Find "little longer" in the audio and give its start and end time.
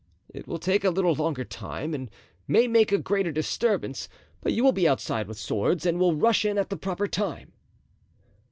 0.89-1.43